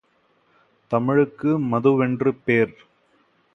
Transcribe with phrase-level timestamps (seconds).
[0.91, 2.75] தமிழுக்கு மதுவென்று பேர்!